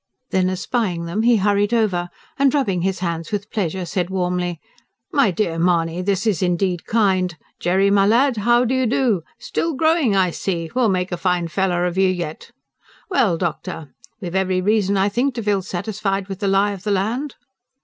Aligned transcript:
Then 0.31 0.49
espying 0.49 1.05
them, 1.05 1.21
he 1.21 1.35
hurried 1.37 1.75
over, 1.75 2.09
and 2.39 2.51
rubbing 2.55 2.81
his 2.81 3.01
hands 3.01 3.31
with 3.31 3.51
pleasure 3.51 3.85
said 3.85 4.09
warmly: 4.09 4.59
"My 5.11 5.29
dear 5.29 5.59
Mahony, 5.59 6.01
this 6.01 6.25
is 6.25 6.41
indeed 6.41 6.87
kind! 6.87 7.37
Jerry, 7.59 7.91
my 7.91 8.07
lad, 8.07 8.37
how 8.37 8.65
do, 8.65 8.79
how 8.79 8.85
do? 8.87 9.21
Still 9.37 9.75
growing, 9.75 10.15
I 10.15 10.31
see! 10.31 10.71
We'll 10.73 10.89
make 10.89 11.11
a 11.11 11.17
fine 11.17 11.49
fellow 11.49 11.83
of 11.85 11.99
you 11.99 12.09
yet. 12.09 12.49
Well, 13.11 13.37
doctor!... 13.37 13.93
we've 14.19 14.33
every 14.33 14.59
reason, 14.59 14.97
I 14.97 15.07
think, 15.07 15.35
to 15.35 15.43
feel 15.43 15.61
satisfied 15.61 16.29
with 16.29 16.39
the 16.39 16.47
lie 16.47 16.71
of 16.71 16.81
the 16.81 16.89
land." 16.89 17.35